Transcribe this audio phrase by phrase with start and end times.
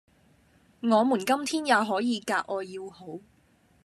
[0.81, 3.19] 我們今天也可以格外要好，